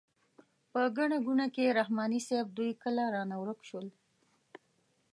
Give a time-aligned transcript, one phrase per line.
[0.71, 3.87] په ګڼه ګوڼه کې رحماني صیب دوی کله رانه ورک شول.